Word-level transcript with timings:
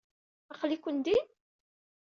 Aql-iken 0.53 0.97
din? 1.05 1.25